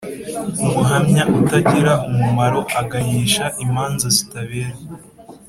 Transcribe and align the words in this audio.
umuhamya 0.63 1.23
utagira 1.39 1.93
umumaro 2.09 2.59
agayisha 2.81 3.45
imanza 3.63 4.05
zitabera 4.15 4.73